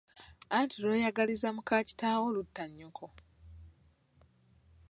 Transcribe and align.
Anti 0.57 0.75
lw'oyagaliza 0.81 1.49
muka 1.55 1.77
kitaawo 1.87 2.27
lutta 2.35 2.63
nnyoko. 2.67 3.05